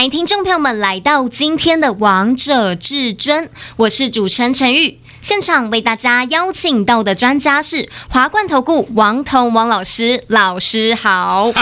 [0.00, 3.44] 欢迎听众朋友们来到今天的《王者至尊》，
[3.76, 4.98] 我是主持人陈玉。
[5.20, 11.52] 现场为大家邀请到的专家是华冠投顾王彤王老师，老师好。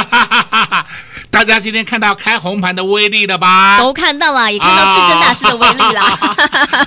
[1.33, 3.77] 大家今天看到开红盘的威力了吧？
[3.81, 6.01] 都看到了，也看到至尊大师的威力了。
[6.01, 6.37] 啊、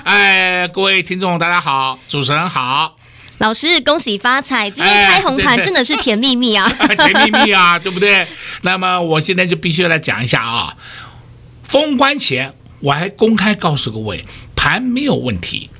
[0.04, 2.96] 哎，各位听众，大家好，主持人好，
[3.36, 4.70] 老师恭喜发财！
[4.70, 8.26] 今天开红盘真的是甜蜜蜜啊，哎、 甜蜜蜜啊，对不对？
[8.62, 10.72] 那么我现在就必须来讲一下啊。
[11.62, 15.70] 封关前我还公开告诉各位，盘没有问题，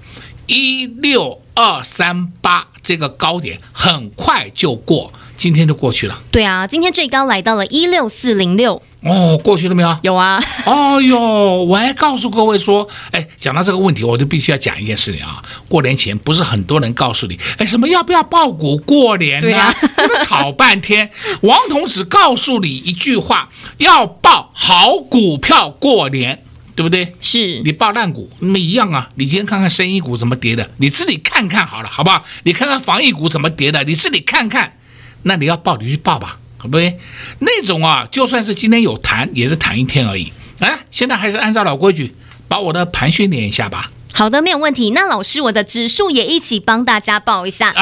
[0.47, 5.13] 一六二三八这个高点很快就过。
[5.37, 9.99] 今天就过去了，对啊，今天最高来到了一六四零六哦，过去了没有？
[10.03, 15.43] 有啊，哦哟，我还告诉各位说，哎，讲到这个问题，我就必须要讲一件事情啊。
[15.69, 19.43] 过年前不是很多人告诉你，哎，什么要不要爆股过年呢？
[19.43, 26.41] 对啊，你们吵半天，王彤只告诉你一句话，要爆好股票过年，
[26.77, 27.17] 对不对？
[27.21, 29.11] 是你爆烂股，那么一样啊。
[29.17, 32.25] 你今天看看生意股怎么跌的，你自己看看好了，好不好？
[32.45, 34.75] 你看看防疫股怎么跌的，你自己看看。
[35.25, 36.99] 那你要报你就去报吧，对不对？
[37.41, 40.32] 那种啊，就算是今天有谈，也是谈一天而已。
[40.60, 42.15] 哎，现在还是按照老规矩，
[42.46, 43.91] 把我的盘训练一下吧。
[44.15, 44.90] 好的，没有问题。
[44.90, 47.73] 那老师，我的指数也一起帮大家报一下。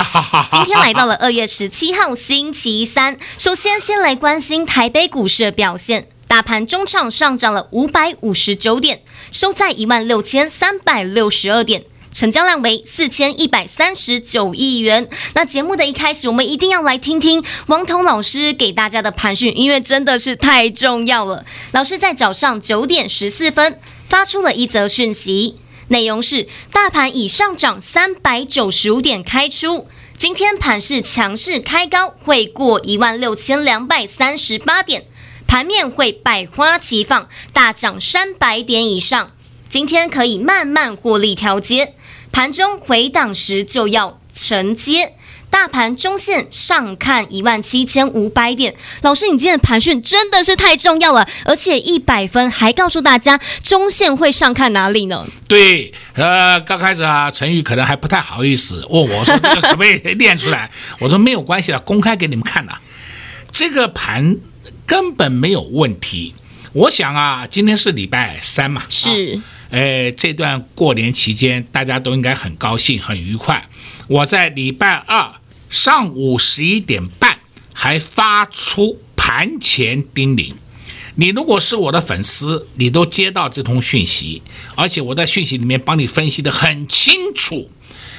[0.53, 11.83] 今天来到了二月十七号星期三，首先先来关心台北股市的表现，大盘中场上涨了五百五十九点，收在一万六千三百六十二点。
[12.13, 15.09] 成交量为四千一百三十九亿元。
[15.35, 21.45] 那节目的一开始，我们一定要来听听王彤老师给大家的盘讯，因为真的是太重要了。
[21.73, 25.57] 老师在早上九点十四分发出了一则讯息，
[25.89, 29.87] 内容是：大盘已上涨三百九十五点开出，
[30.19, 35.05] 今天盘势强势开高，会过一万六千两百三十八点，
[35.47, 39.31] 盘面会百花齐放，大涨三百点以上。
[39.69, 41.95] 今天可以慢慢获利调节。
[42.33, 45.15] 盘中回档时就要承接，
[45.51, 48.75] 大盘中线上看一万七千五百点。
[49.03, 55.27] 老师，你今天的盘讯真的是太重要了，而且一百分还告诉大家中线会上看哪里呢？
[55.49, 60.71] 对，呃，刚开始啊，陈宇可能还不太好意思问我说这个可不可以练出来？
[61.01, 62.81] 我说没有关系了，公开给你们看了，
[63.51, 64.37] 这个盘
[64.87, 66.35] 根本没有问题。
[66.73, 69.37] 我想啊，今天是礼拜三嘛，是。
[69.37, 73.69] 啊哎，这段过年期间，大家都应该很高兴、很愉快。
[74.09, 75.33] 我在礼拜二
[75.69, 77.37] 上午十一点半
[77.73, 80.55] 还发出盘前叮咛。
[81.15, 84.43] 你如果是我的粉丝，你都接到这通讯息，
[84.75, 87.71] 而且我在讯息里面帮你分析的很清楚，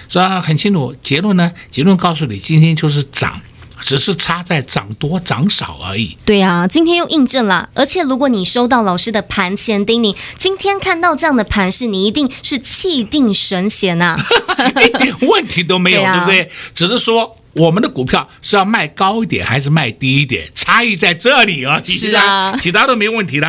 [0.08, 0.40] 是吧？
[0.42, 0.96] 很清楚。
[1.02, 1.52] 结论呢？
[1.70, 3.42] 结论告诉你，今天就是涨。
[3.82, 6.16] 只是差在涨多涨少而已。
[6.24, 7.70] 对啊，今天又印证了。
[7.74, 14.16] 而且如果你收到老师的盘前叮咛，今天看到这样的盘势，你一定是气定神闲呐、
[14.48, 16.52] 啊， 一点问题都没有， 对，啊、对不对？
[16.74, 21.84] 只是说我们的股票是要卖高一点还是卖低一点，差异在这里而已。
[21.84, 23.48] 是啊，其他都没问题的。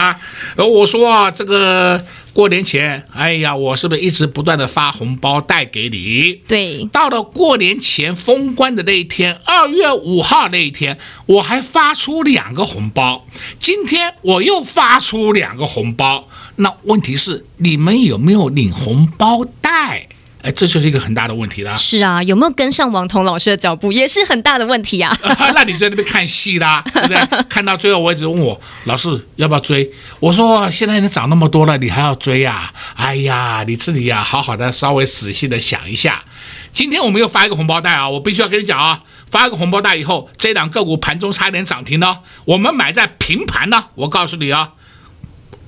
[0.56, 2.04] 而我说啊，这个。
[2.34, 6.40] 过年前，哎呀，我是不是一直不断的发红包带给你？
[6.48, 10.96] 对，到了过年前封关的那一天，二月五号那一天，
[11.26, 13.26] 我还发出两个红包。
[13.58, 16.26] 今天我又发出两个红包，
[16.56, 20.08] 那问题是你们有没有领红包袋？
[20.42, 21.74] 哎，这就是一个很大的问题啦。
[21.78, 25.16] 是啊，有没有跟上王彤老师的脚步，也是很大的问题啊。
[25.54, 27.44] 那你在那边看戏啦， 对不对？
[27.48, 29.88] 看到最后，我一直问我老师要不要追。
[30.18, 32.72] 我说现在你涨那么多了，你还要追呀？
[32.96, 36.24] 哎呀，你自己呀，好好的稍微仔细的想一下。
[36.72, 44.70] 今天我们又发一个红包袋啊，我必须要跟你讲啊，发一个红包袋以后，这档个股盘中差一点涨停呢，我们买在平盘呢，我告诉你啊。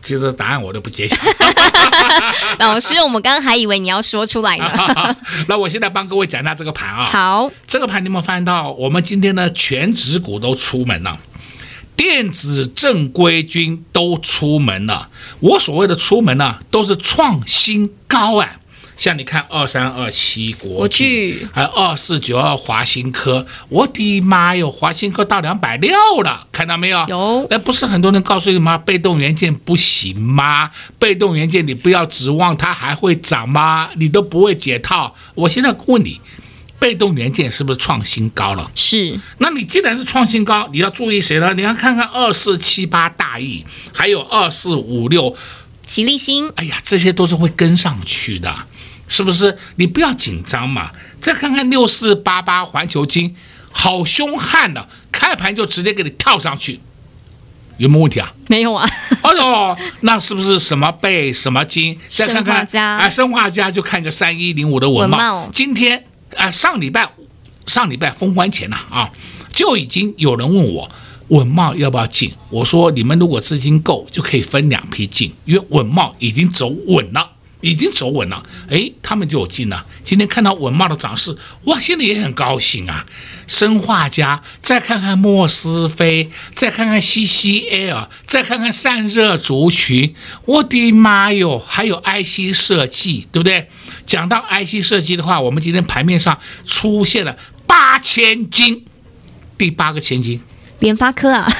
[0.04, 1.16] 其实答案我都不揭晓。
[2.60, 4.70] 老师，我们刚刚还以为你要说出来呢。
[5.48, 7.06] 那我现在帮各位讲一下这个盘啊。
[7.06, 8.70] 好，这个盘你有没有发现到？
[8.72, 11.18] 我们今天呢，权值股都出门了，
[11.96, 15.08] 电子正规军都出门了。
[15.40, 18.60] 我所谓的出门呢，都是创新高啊。
[18.96, 25.92] 像你看二三二七国国巨，还有二四九二华新科，我的妈哟，华新科到两百六
[26.22, 27.04] 了，看到没有？
[27.08, 27.46] 有。
[27.50, 28.78] 那不是很多人告诉你吗？
[28.78, 30.70] 被动元件不行吗？
[30.98, 33.90] 被动元件你不要指望它还会涨吗？
[33.96, 35.14] 你都不会解套。
[35.34, 36.20] 我现在问你，
[36.78, 38.70] 被动元件是不是创新高了？
[38.74, 39.18] 是。
[39.38, 41.52] 那你既然是创新高，你要注意谁呢？
[41.54, 45.36] 你要看看二四七八大亿，还有二四五六。
[45.86, 48.54] 奇力新，哎呀，这些都是会跟上去的，
[49.08, 49.58] 是不是？
[49.76, 50.90] 你不要紧张嘛。
[51.20, 53.34] 再看看六四八八环球金，
[53.70, 56.80] 好凶悍的，开盘就直接给你跳上去，
[57.78, 58.32] 有没有问题啊？
[58.48, 58.88] 没有啊。
[59.22, 61.98] 哎呦，那是不是什么贝什么金？
[62.08, 65.18] 再看看啊，生化家就看个三一零五的稳懋。
[65.18, 66.04] 懋今天
[66.36, 67.10] 啊，上礼拜
[67.66, 69.10] 上礼拜封关前呐啊，啊，
[69.50, 70.90] 就已经有人问我。
[71.28, 72.32] 稳懋要不要进？
[72.50, 77.30] 我说你们如果资金够，就可以分两批进，因为稳懋已经走稳了，
[77.60, 78.42] 已经走稳了。
[78.68, 79.86] 哎，他们就有进了。
[80.04, 83.06] 今天看到稳懋的涨势，哇，心里也很高兴啊。
[83.46, 93.68] 生化家，再看看莫斯菲，再看看 CCL，再看看散热族群，我的妈哟，还有 IC 设计，对不对？
[94.06, 97.36] 讲到 IC 设计的话，我们今天盘面上出现了
[97.66, 98.84] 八千金，
[99.56, 100.40] 第八个千金。
[100.84, 101.50] 联发科啊，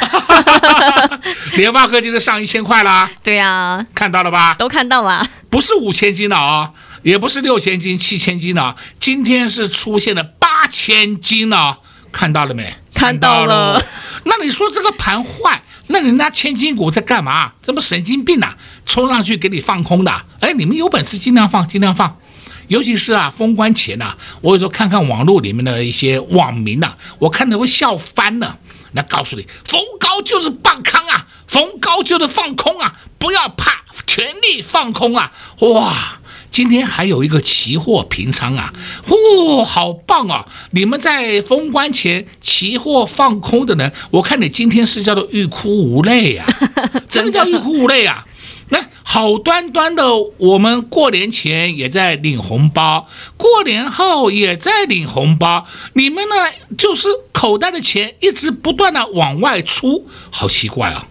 [1.57, 3.11] 联发科今天上一千块啦。
[3.23, 4.55] 对啊，看到了吧？
[4.59, 11.79] 都看到了，不是五千斤的啊、哦，也不是六千斤、七千金了，今天是出现了八千金了，
[12.13, 12.75] 看到了没？
[12.95, 13.83] 看到了。
[14.25, 17.53] 那你说这个盘坏，那人家千金股在干嘛？
[17.63, 18.59] 这不神经病啊！
[18.85, 20.13] 冲上去给你放空的。
[20.41, 22.19] 哎，你们有本事尽量放，尽量放。
[22.69, 28.59] 尤其是啊，封关前呐、啊，我有时候看看网络里面的一些网民呐、啊，我看的会笑翻了。
[28.95, 35.33] 那告诉你，逢高就是放空啊，逢高就是放空啊，不要怕，全力放空啊！
[35.59, 36.21] 哇，
[36.51, 38.73] 今天还有一个期货平仓啊，
[39.09, 40.47] 哦，好棒啊！
[40.71, 48.25] 你们在封关前期货放空的人，我看你今天是叫做欲哭无泪呀、啊， 真的叫欲哭无泪啊！
[49.07, 50.03] 好端端的，
[50.39, 53.07] 我们过年前也在领红包，
[53.37, 56.35] 过年后也在领红包，你们呢
[56.77, 61.07] 就是口袋的钱一直不断的往外出，好奇怪啊！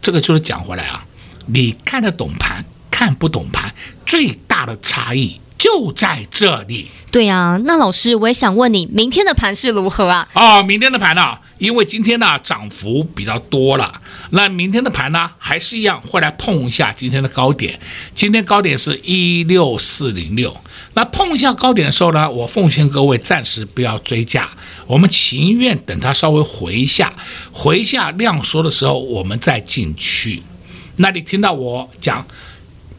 [0.00, 1.04] 这个就是讲回来啊，
[1.46, 3.74] 你看得懂盘，看不懂盘，
[4.06, 6.88] 最大的差异就在这里。
[7.12, 10.26] 对啊，那老师我也想问你，明天的盘是如何啊？
[10.32, 11.40] 哦，明天的盘呢、啊？
[11.58, 14.00] 因为今天呢涨幅比较多了，
[14.30, 17.78] 那明天的盘呢还是一样会来碰一下今天的高点。
[18.12, 20.56] 今天高点是一六四零六，
[20.94, 24.50] 那碰一下高点的时候呢，我奉劝各位暂时不要追价，
[24.88, 27.12] 我们情愿等它稍微回一下，
[27.52, 30.42] 回一下量缩的时候我们再进去。
[30.96, 32.26] 那你听到我讲，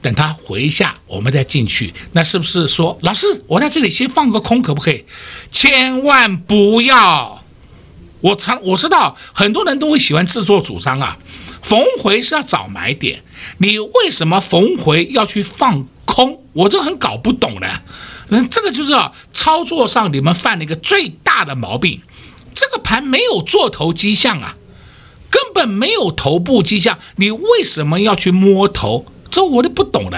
[0.03, 5.05] 等它回下我们再进去，那是不是说老师我在这里先放个空可不可以？
[5.49, 7.41] 千万不要。
[8.21, 11.17] 我常我知道很多人都会喜欢自作主张啊，
[11.61, 13.23] 逢回是要找买点，
[13.57, 16.41] 你为什么逢回要去放空？
[16.53, 17.81] 我就很搞不懂的。
[18.29, 22.01] 嗯，这个就是啊，操作上你们犯了一个最大的毛病。
[22.53, 24.55] 这个盘没有做头迹象啊，
[25.29, 29.05] 根本没有头部迹象，你为什么要去摸头？
[29.33, 30.17] 这我都不懂的。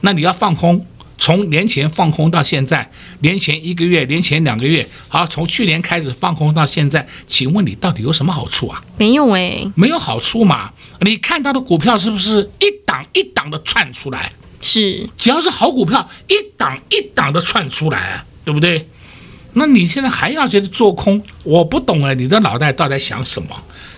[0.00, 0.84] 那你要放空。
[1.16, 2.90] 从年前放空到现在，
[3.20, 8.82] 年前一个月，年前两个月，好，从去年开始放空到现在，请问你到底有什么好处啊？
[8.98, 10.72] 没有哎，没有好处嘛？
[11.00, 14.32] 你看到的股票是不是一档一档的窜出来？
[14.60, 18.88] 是，只要是好股票，一档一档的窜出来，对不对？
[19.52, 21.22] 那你现在还要觉得做空？
[21.44, 23.50] 我不懂哎，你的脑袋到底在想什么？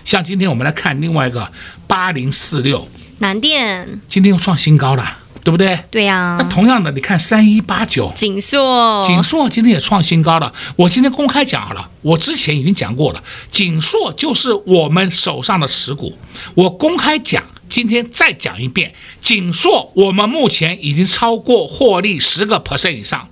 [0.05, 1.51] 像今天我们来看另外一个
[1.87, 2.87] 八零四六
[3.19, 5.19] 南电，今天又创新高了。
[5.43, 5.79] 对不对？
[5.89, 6.37] 对呀、啊。
[6.37, 10.51] 那同样的，你看三一八九锦硕，锦硕今天也创新高了。
[10.75, 16.17] 我今天公开讲好了，我之前已经讲过了，锦硕就是我们手上的持股。
[16.53, 23.29] 我公开讲，今天再讲一遍，锦硕我们目前已经超过获利十个 percent 以上，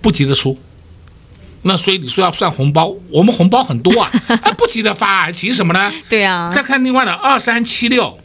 [0.00, 0.58] 不急着出。
[1.64, 4.10] 那所以你说要算红包，我们红包很多啊，
[4.42, 5.92] 啊不急着发，啊急什么呢？
[6.08, 6.50] 对啊。
[6.50, 8.18] 再看另外的二三七六，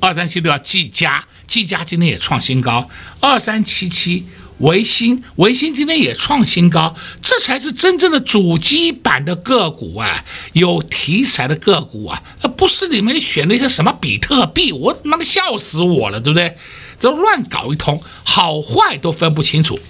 [0.00, 1.26] 二三七六要技嘉。
[1.46, 2.90] 技嘉今天也创新高，
[3.20, 4.26] 二三七七，
[4.58, 12.22] 维新维新今天也创新高，这才是真正的主机板的个股啊，有题材的个股啊，
[12.54, 16.54] 不是你们选那些什么比特币，我他妈的笑死我了，对不对？
[17.00, 19.80] 这乱搞一通，好坏都分不清楚。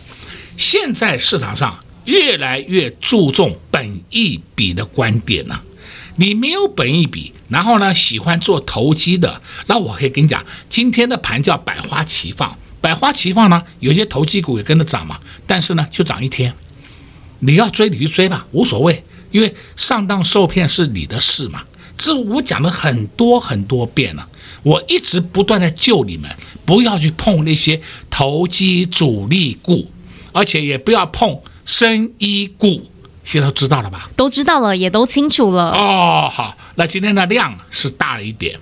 [0.57, 5.65] 现在市场上越来越注重本一比的观点了。
[6.15, 16.53] 你没有本一比，然后呢，喜欢做投机的，那我可以跟你讲，今天的盘叫百花齐放，百花齐放呢，有些投机股也跟着涨嘛，但是呢，就涨一天。
[17.41, 21.63] 你要追你去追吧，无所谓，因为上当受骗是你的事嘛。
[21.97, 24.29] 这我讲了很多很多遍了，
[24.63, 26.31] 我一直不断的救你们，
[26.65, 29.91] 不要去碰那些投机主力股，
[30.33, 32.91] 而且也不要碰生医股。
[33.29, 34.09] 现在都知道了吧？
[34.17, 35.71] 都知道了，也都清楚了。
[35.73, 38.59] 哦，好，那今天的量是大了一点，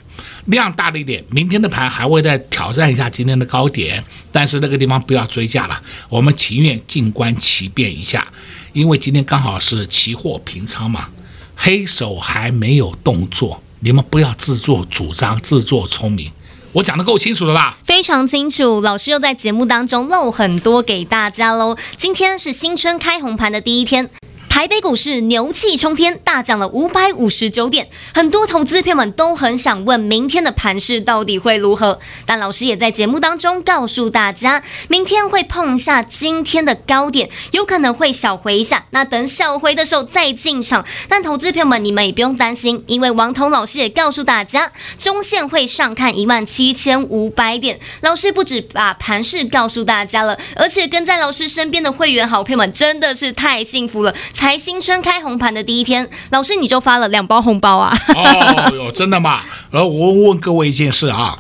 [0.47, 8.27] 量大了一点，明天的盘还会再挑战一下今天的高点，但是那个地方不要追价了，我们情愿静观其变一下，
[8.73, 11.11] 因为今天刚好是期货平仓嘛，
[11.55, 16.33] 黑手还没有动作，你们不要自作主张、自作聪明。
[16.73, 17.79] 我讲的够清楚了吧？
[17.85, 21.79] 非常清楚，老师又在节目当中漏很多给大家喽。
[21.97, 24.11] 今天是新春开红盘的第一天。
[24.57, 32.01] 台北股市牛气冲天，大涨了五百五十九点，很多投资朋友们都很想问，明天的盘势到底会如何？
[32.25, 38.87] 但老师也在节目当中告诉大家，明天会碰下今天的高点，有可能会小回一下。
[38.93, 40.83] 那等小回的时候再进场。
[41.07, 47.79] 但投资朋友们，你们也不用担心，因为王彤老师也告诉大家，中线会上看一万七千五百点。
[48.01, 54.15] 老师不止把盘势告诉大家了，而且跟在老师身边的会员好朋友们真的是太幸福了。
[54.59, 57.97] 新春开红盘的第一天，老师你就发了两包红包啊！
[58.15, 59.45] 哦哟， 真的吗？
[59.71, 61.39] 然后我问各位一件事啊，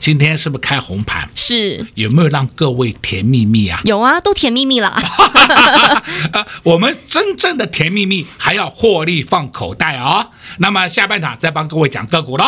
[0.00, 1.28] 今天是不是开红盘？
[1.34, 1.86] 是。
[1.94, 3.78] 有没有让各位甜蜜蜜啊？
[3.84, 4.96] 有啊，都甜蜜蜜了。
[6.64, 10.26] 我们真正的甜蜜蜜还要获利放口袋啊、哦！
[10.58, 12.44] 那么下半场再帮各位讲个股喽。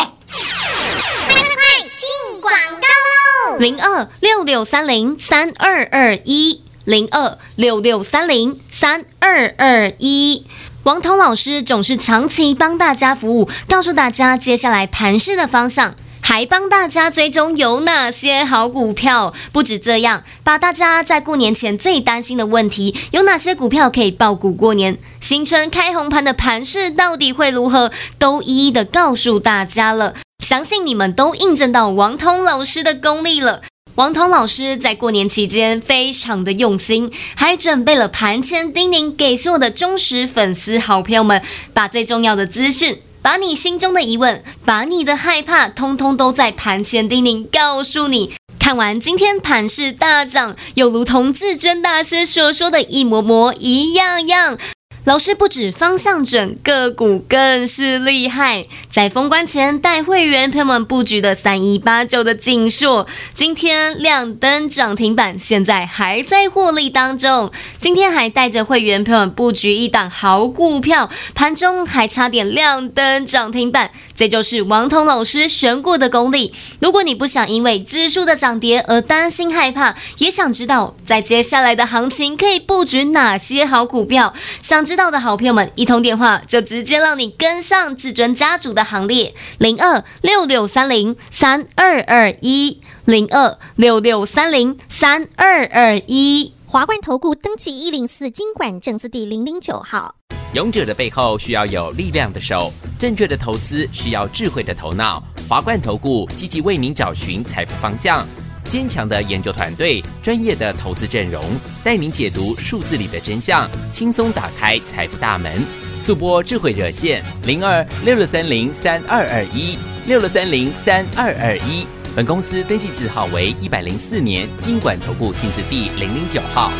[1.27, 1.53] 快快快
[1.97, 3.59] 进广告喽！
[3.59, 6.61] 零二六六三零三二二一。
[6.85, 10.45] 零二六六三零三二二一，
[10.83, 19.33] 王彤老师总是长期帮大家服务，告诉大家接下来盘势的方向，还帮大家追踪有哪些好股票。
[19.53, 30.15] 不止这样，把大家在过年前最担心的问题，有哪些股票可以爆股过年，新春开红盘的盘势到底会如何，都一一的告诉大家了。
[30.39, 33.61] 相信你们都印证到王通老师的功力了。
[33.95, 41.41] 王彤老师在过年期间非常的用心，还准备了盘前叮咛给所有的忠实粉丝好朋友们，
[41.73, 48.33] 把最重要的资讯，把你心中的疑问，把你的害怕，通通都在盘前叮咛告诉你。
[48.59, 54.57] 看完今天盘势大涨，又如同至尊大师所说的一模模一样样。
[55.05, 58.65] 老师不止方向准，个股更是厉害。
[58.89, 67.51] 在封关前带会员朋友们布局的三一八九的景硕，今天亮灯涨停板，现在还在获利当中。
[67.79, 73.91] 今天还带着会员朋友们布局一档好股票，盘中还差点亮灯涨停板。
[74.15, 76.51] 这就是王彤老师选股的功力。
[76.79, 84.33] 如果你不想因为指数的涨跌而担心害怕，也想知道在接下来的行情可以布局哪些好股票，
[84.63, 84.94] 想知。
[84.95, 96.53] 知道的好朋友们，一通电话就直接让你跟上至尊家族的行列，零二六六三零三二二一，零二六六三零三二二一。
[96.65, 100.15] 华冠投顾登记一零四经管证字第零零九号。
[100.53, 105.21] 勇者的背后需要有力量的手，正确的投资需要智慧的头脑。
[105.49, 108.25] 华冠投顾积极为您找寻财富方向。
[108.69, 111.43] 坚强的研究团队，专业的投资阵容，
[111.83, 115.63] 带您解读数字里的真相，轻松打开财富大门。
[115.99, 121.87] 速播智慧热线零二六六三零三二二一六六三零三二二一。
[122.15, 126.71] 本公司登记字号为一百零四年金管投顾新字第零零九号。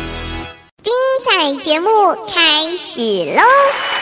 [0.82, 0.92] 精
[1.24, 1.88] 彩节目
[2.32, 3.00] 开始
[3.34, 3.95] 喽！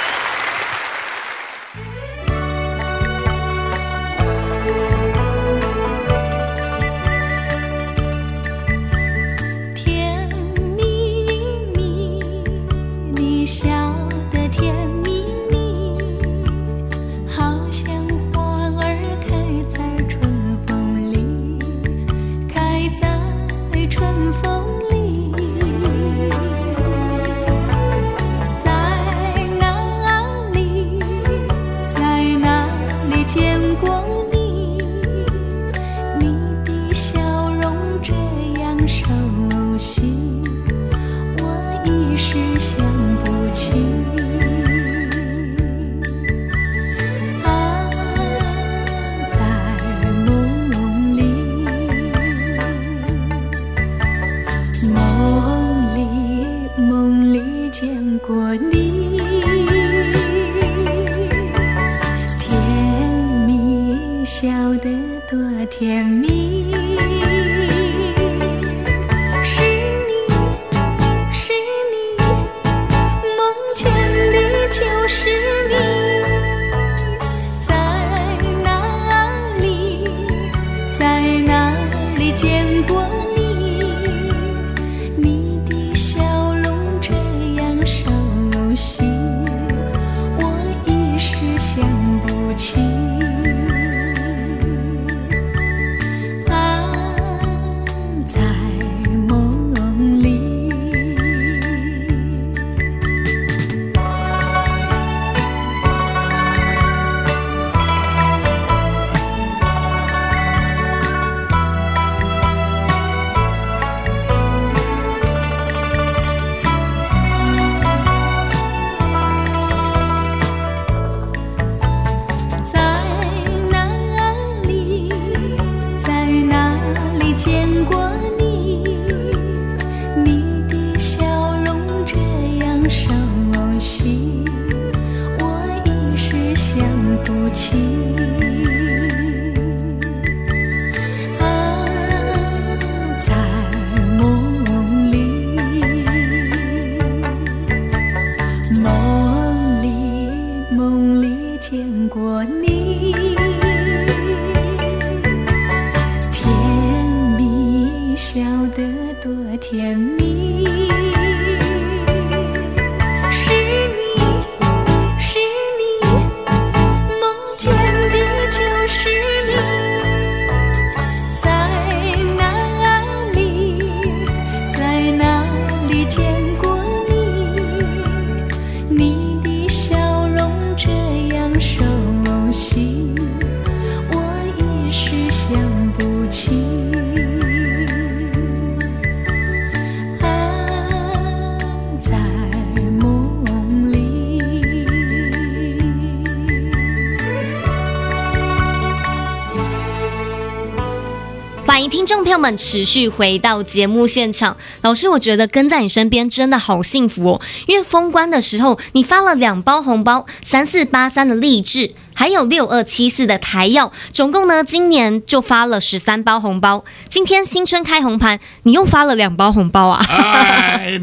[202.35, 204.57] 友们持续回到节目现场。
[204.83, 216.85] 老师，我觉得跟在你身边真的好幸福哦，因为封关的时候你发了两包红包，三四八三的励志，还有六二七四的台药，总共呢今年就发了十三包红包。
[217.09, 220.05] 今天新春开红盘，你又发了两包红包啊？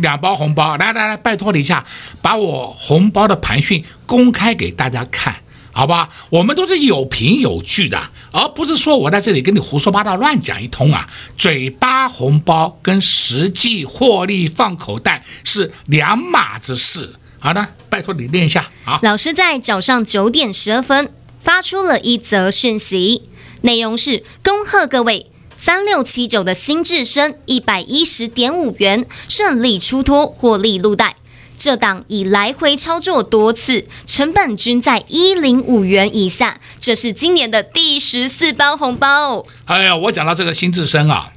[0.01, 1.85] 两包红包，来来来，拜托你一下，
[2.21, 5.33] 把我红包的盘讯公开给大家看。
[5.73, 11.07] 好吧，我们都是有凭有据的，而不是说我在这里跟你胡说八道乱讲一通啊！
[11.37, 17.15] 嘴巴红包跟实际获利放口袋是两码子事。
[17.39, 18.99] 好的，拜托你念一下啊。
[19.01, 23.23] 老师在早上九点十二分发出了一则讯息，
[23.61, 31.15] 内容是：恭贺各位三六七九的新智深一百一十点五元顺利出脱，获利入袋。
[31.63, 36.59] 这档已来回操作多次，成本均在一零五元以下。
[36.79, 39.45] 这是今年的第十四包红包。
[39.65, 41.31] 哎呀，我讲到这个新智深啊，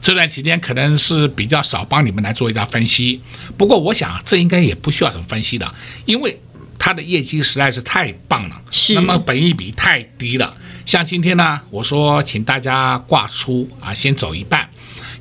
[0.00, 3.20] 这段期间可能是比较少帮你们来做一下分析。
[3.56, 5.72] 不过我想这应该也不需要什么分析的，
[6.04, 6.40] 因为
[6.76, 8.60] 它的业绩实在是太棒了。
[8.72, 8.94] 是。
[8.94, 10.52] 那么本益比太低了。
[10.84, 14.68] 像今天呢，我说请大家挂出啊，先走一半。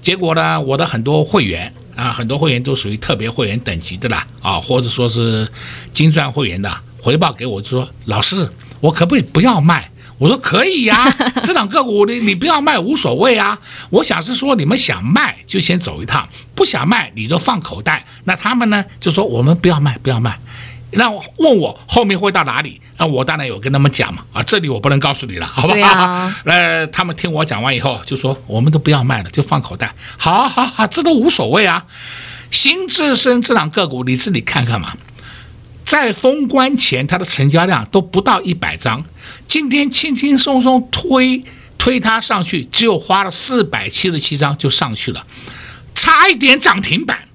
[0.02, 1.72] 结果呢，我的很多会员。
[1.96, 5.48] 啊，很多会员都属于特别会员等级的啦，啊，或者说是
[5.94, 8.50] 金钻会员的，回报给我就说，老师，
[8.82, 9.90] 我可不可以不要卖？
[10.20, 11.10] 我说可以呀，
[11.44, 13.60] 这档个股你你不要卖无所谓啊。
[13.90, 18.06] 我想是说你们想卖就先走一趟，不想卖你就放口袋。
[18.24, 20.40] 那他们呢就说我们不要卖，不要卖。
[20.96, 22.80] 那问我后面会到哪里？
[22.98, 24.24] 那我当然有跟他们讲嘛。
[24.32, 26.06] 啊，这里我不能告诉你了，好不好？
[26.06, 29.94] 啊、 呃，他们听我讲完以后就说，我们都不要卖了，就放口袋。
[30.18, 31.86] 好好好，这都无所谓啊。
[32.52, 34.94] 新智深这档个股，你自己看看嘛。
[35.86, 39.04] 在封关前，它的成交量都不到一百张，
[39.48, 41.44] 今天轻轻松松推
[41.78, 45.26] 推它上去，只有花了四百七十七张就上去了，
[45.94, 47.28] 差一点涨停板，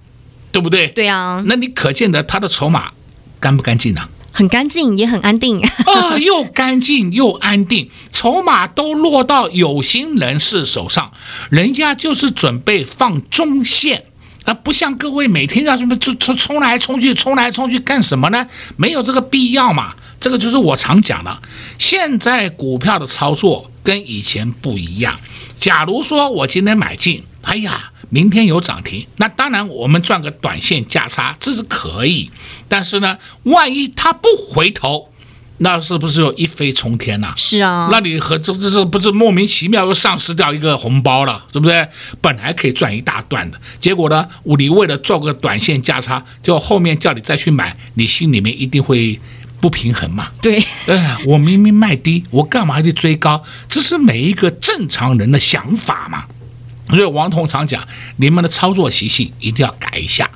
[0.51, 0.89] 对不对？
[0.89, 1.43] 对啊。
[1.47, 2.93] 那你可见得它的筹码。
[3.41, 4.09] 干不干净呢？
[4.31, 5.61] 很干净，也很安定。
[5.61, 11.11] 啊，又干净又安定，筹码都落到有心人士手上，
[11.51, 14.05] 人家就是准备放中线，
[14.45, 18.47] 而不像各位每天要什么冲冲冲来冲去，冲来冲去干什么呢？
[18.77, 19.95] 没有这个必要嘛。
[20.21, 21.43] 这个就是我常讲的，
[21.79, 25.19] 现在股票的操作跟以前不一样。
[25.57, 27.91] 假如说我今天买进，哎呀。
[28.11, 32.31] 明天有涨停，那当然我们赚个短线价差，这是可以。
[32.69, 35.11] 但是呢，万一它不回头，
[35.59, 37.35] 那是不是又一飞冲天呐、啊？
[37.37, 41.87] 是啊，那你和这这这不是莫名其妙又丧失掉一个红包了，对不对？
[42.21, 49.21] 本来可以赚一大段的，结果呢，你为了做个短线价差，就后面叫你再去买，你心里面一定会
[49.61, 50.29] 不平衡嘛？
[50.41, 53.43] 对，哎，我明明卖低，我干嘛还得追高？
[53.69, 56.25] 这是每一个正常人的想法嘛。
[56.91, 60.31] 所以王彤常讲，你们的操作习性一定要改一下。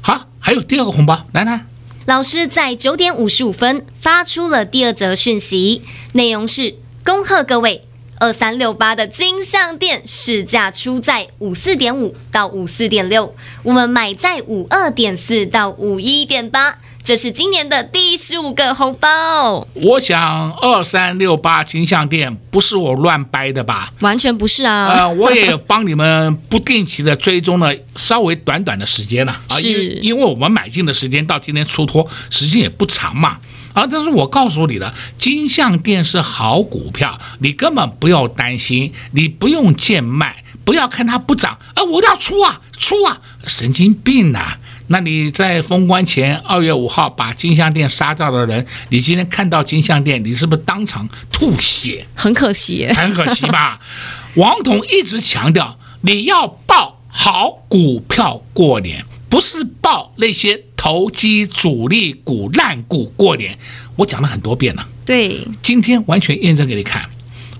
[0.00, 1.66] 好，还有第二个红包，来来。
[2.06, 5.82] 老师在九点五十五分发出了第二则讯息，
[6.14, 7.84] 内容是：恭贺各位，
[8.18, 16.78] 二三六八的金像电市价出在五四点五到五四点六，我们买在五二点四到五一点八。
[17.04, 19.66] 这是今年的第十五个红包。
[19.74, 23.92] 我想二三六八金像店不是我乱掰的吧？
[24.00, 24.86] 完全不是啊。
[24.86, 33.38] 呃，我也帮你们不定期的追踪了稍微短短的时间了啊，因为因为我们买进的时间到今天出脱时间也不长嘛
[33.74, 33.84] 啊。
[33.90, 44.58] 但是我告诉你了，金像店是好股票，你根本不要担心，你不用贱卖，不要看它不涨啊，我要出啊出啊，神经病呐、啊！
[44.92, 52.06] 那你在封关前二月五号把金项店杀掉的人，你今天看到金项店，你是不是当场吐血？
[52.14, 53.80] 很可惜，很可惜吧？
[54.36, 63.58] 王彤一直强调，你要报好股票过年，不是报那些投机主力股烂股过年。
[63.96, 67.08] 我讲了很多遍了，对，今天完全验证给你看。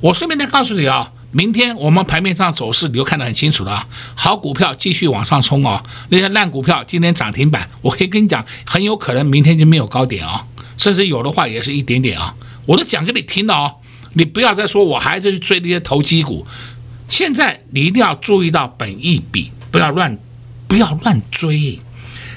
[0.03, 3.87] 我顺便再告诉你啊，明天我们盘面上走势你就看得很清楚了。
[4.15, 12.35] 好股票继续往上冲哦，那些烂股票今天涨停板，我可以跟你讲，很有可能明天就没有高点啊，甚至有的话也是一点点啊。
[12.67, 13.77] 我都讲给你听了哦，
[14.13, 16.47] 你不要再说我还在去追那些投机股。
[17.09, 20.19] 现在你一定要注意到本一笔，不要乱，
[20.69, 21.81] 不要乱追。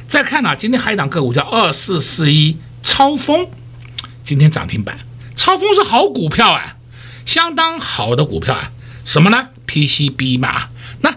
[0.07, 3.47] 再看啊，今天还有一档个股叫二四四一超丰，
[4.23, 4.99] 今天涨停板。
[5.35, 6.77] 超丰是好股票啊，
[7.25, 8.71] 相当好的股票啊。
[9.05, 10.69] 什么呢？PCB 嘛。
[11.01, 11.15] 那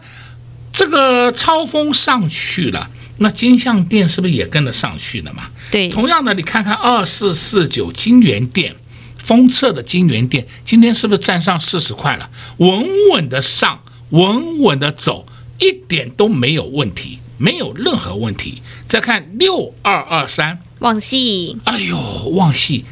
[0.71, 5.45] 这个超峰上去了，那金像电是不是也跟着上去了嘛？
[5.71, 5.89] 对。
[5.89, 8.77] 同样的，你看看二四四九金源店。
[9.19, 12.31] 封测的金源店今天是不是站上四十块了？
[12.59, 13.79] 稳稳的上，
[14.11, 15.27] 稳稳的走，
[15.59, 18.63] 一点都没有问题，没有任何问题。
[18.87, 21.99] 再看六二二三旺系，哎呦，
[22.31, 22.85] 旺矽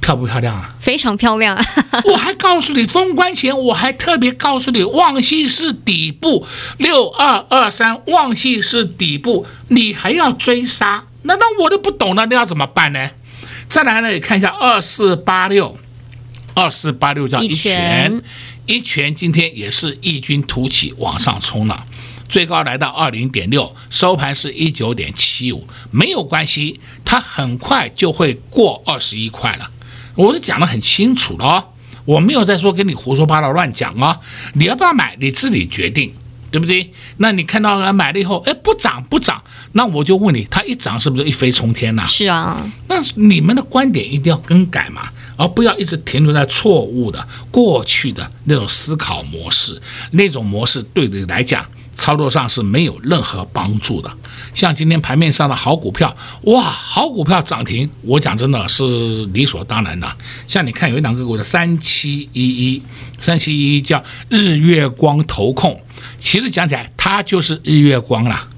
[0.00, 0.74] 漂不漂亮啊？
[0.80, 1.56] 非常漂亮。
[1.56, 1.64] 啊
[2.04, 6.46] 我还告诉你，封关前我还特别告诉你，旺矽是底部，
[6.78, 11.04] 六二二三旺矽是底部，你还要追杀？
[11.22, 12.26] 难道我都不懂了？
[12.26, 13.10] 那要怎么办呢？
[13.68, 15.76] 再来呢，你看一下二四八六，
[16.54, 18.22] 二四八六叫一拳，
[18.66, 21.84] 一拳今天也是异军突起往上冲了，
[22.28, 29.68] 最高来到二零点六，收盘是一九点七五，没有关系，它很快就会过二十一块了，
[30.16, 31.64] 我是讲的很清楚了哦，
[32.04, 34.18] 我没有在说跟你胡说八道乱讲哦，
[34.54, 36.12] 你要不要买你自己决定。
[36.48, 36.90] 对不对？
[37.18, 42.06] 那你看到买了以后，哎，不涨不涨，那我就问你，它一涨是不是一飞冲天呐？
[42.06, 49.78] 是啊，那你们的观点一定要更改嘛，而不要一直停留在错误的过去的那种思考模式，
[50.12, 54.10] 那种模式对你来讲操作上是没有任何帮助的。
[54.54, 60.16] 像今天盘面上的好股票，哇，好股票涨停，我讲真的是理所当然的。
[60.46, 62.82] 像你看有一档个股的三七一一，
[63.18, 65.80] 三七一一叫日月光投控。
[66.18, 68.48] 其实讲起来，它就是日月光了。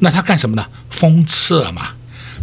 [0.00, 0.66] 那它干什么呢？
[0.90, 1.90] 封测嘛。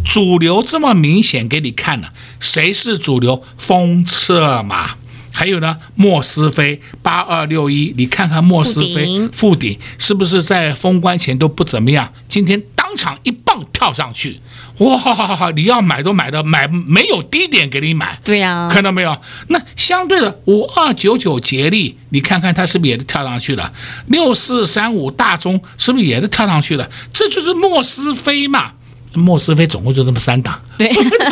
[0.04, 3.42] 主流这么明显给你看了，谁是主流？
[3.58, 4.96] 封测嘛。
[5.36, 12.10] 还有呢，莫斯菲八二六一，你看看莫斯菲富鼎是不是在封关前都不怎么样？
[12.26, 14.40] 今天当场一棒跳上去，
[14.78, 15.52] 哇！
[15.54, 19.14] 你要买都买的买没有低点给你买，对呀、啊，看到没有？
[19.48, 23.70] 那相对的五二九九捷力，你看看它是不是也是跳上去了？
[24.06, 26.88] 六四三五大中是不是也是跳上去了？
[27.12, 28.72] 这就是莫斯菲嘛。
[29.18, 30.90] 莫斯菲总共就这么三档，对，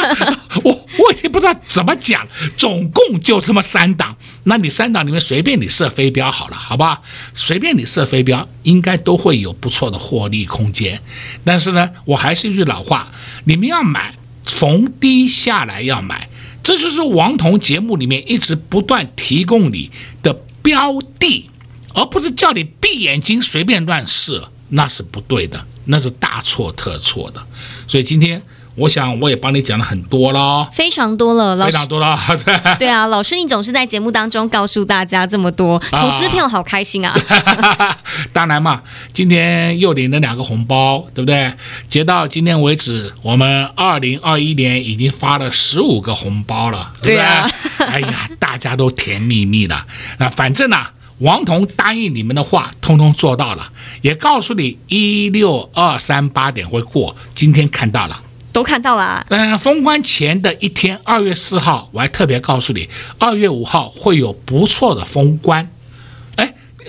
[0.62, 7.03] 我我已经不知道怎么讲，总共就这么三档，那你三档里面随便你设飞镖好了，好吧？
[7.35, 11.01] 随便你设飞镖，应该都会有不错的获利空间。
[11.44, 13.12] 但是呢，我还是一句老话，
[13.44, 16.29] 你们要买，逢低下来要买，
[16.62, 19.90] 这就是王彤节目里面一直不断提供你
[20.23, 21.51] 的标的，
[21.94, 25.64] 而不是叫你闭眼睛随便乱设，那是不对的。
[25.87, 27.44] 那是大错特错的，
[27.87, 28.40] 所以今天
[28.74, 32.18] 我想我也帮你讲了很多了，非常多了，非常多了。
[32.42, 37.14] 对， 对啊，老师你总是在节目当中告诉大家这么多， 投资票好开心啊！
[37.61, 37.98] 啊
[38.33, 41.53] 当然嘛，今天又领了两个红包，对不对？
[41.90, 47.22] 截到今天为止，我们二零二一年已经发了十五个红包了，对不对？
[47.22, 49.85] 对啊、哎呀，大家都甜蜜蜜的。
[50.16, 50.92] 那反正呢、啊。
[51.18, 53.70] 王彤答应你们的话，通通做到了，
[54.03, 57.14] 也告诉你一六二三八点会过。
[57.35, 58.22] 今天看到了，
[58.53, 59.24] 都看到了。
[59.29, 65.70] 嗯，封关前的一天，二月四号，我还特别告诉你，二月五号会有不错的封关。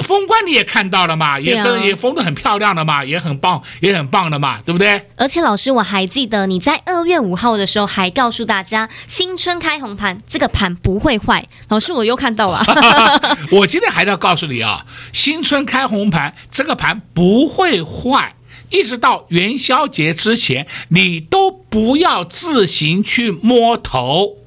[0.03, 5.07] 封关你也看到了嘛，也跟也封的很漂亮的嘛，也很棒，也很棒的嘛，对不对？
[5.15, 11.47] 而且老师，我还记得你在二月五号的时候还告诉大家，新春开红盘，这个盘不会坏。
[11.69, 12.63] 老师，我又看到了。
[13.51, 18.35] 我今天还要告诉你啊，新春开红盘，这个盘不会坏，
[18.69, 24.37] 一直到元宵节之前，你都不要自行去摸头。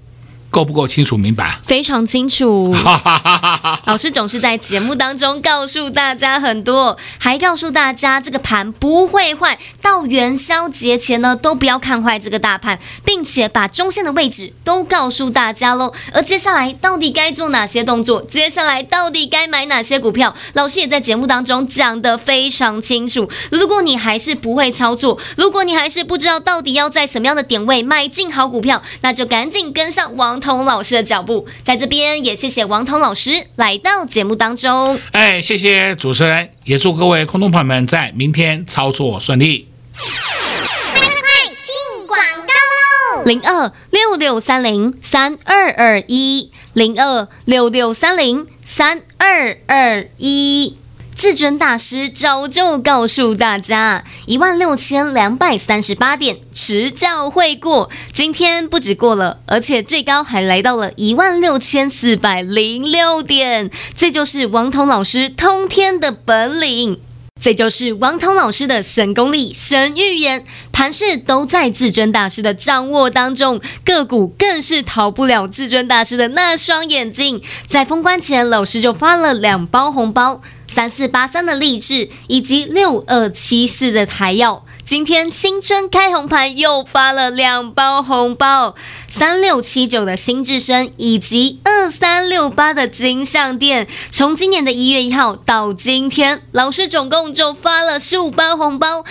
[0.50, 1.58] 够不够清楚明白？
[1.68, 2.74] 非常清楚。
[3.88, 15.92] 老师总是在节目当中告诉大家很多，还告诉大家这个盘不会坏，到元宵节前呢都不要看坏这个大盘，并且把中线的位置都告诉大家喽。
[16.12, 18.22] 而接下来到底该做哪些动作？
[18.22, 20.34] 接下来到底该买哪些股票？
[20.52, 23.30] 老师也在节目当中讲得非常清楚。
[23.50, 30.28] 如果你还是不会操作，如果你还是不知道到底要在什么样的点位买进好股票，那就赶紧跟上王。
[30.28, 35.00] 王彤老师的脚步，在这边也谢谢王彤老师来到节目当中。
[35.12, 39.68] 哎，谢谢主持人，也祝各位空头朋友们在明天操作顺利。
[39.94, 41.30] 快
[41.62, 50.76] 进广告喽零二六六三零三二二一零二六六三零三二二一。
[51.18, 67.00] 至尊大师早就告诉大家，一万六千两百三十八点持教会过，今天不止过了，而且最高还来到了一万六千四百零六点，这就是王彤老师通天的本领，
[67.40, 80.40] 这就是王彤老师的神功力、神预言，盘势都在至尊大师的掌握当中，个股更是逃不了至尊大师的那双眼睛，在封关前，老师就发了两包红包。
[80.78, 88.76] 三四八三的励志，以及六二七四的台药，今天新春开红盘又发了两包红包。
[89.08, 99.04] 三六七九的新至升，以及二三六八的金项店，从今年的一月一号到今天，老师总共就发了十五包红包，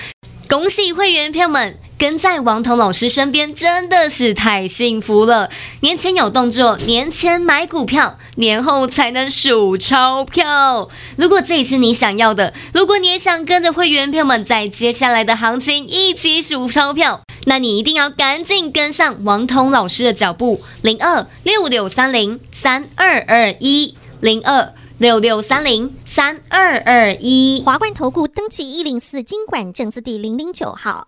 [0.47, 1.77] 恭喜会员朋友们！
[1.98, 5.50] 跟在王彤老师身边真的是太幸福了。
[5.80, 10.90] 年前有动作，年前买股票，年后才能数钞票。
[11.16, 20.62] 如果这也是你想要的，如果你也想跟着会员朋友们在接下来的行情一起数钞票，那你一定要赶紧跟上王彤老师的脚步。
[20.84, 31.08] 零二六六三零三二二一零二六六三零三二二一华冠投顾登记一零四金管证字第零零九号。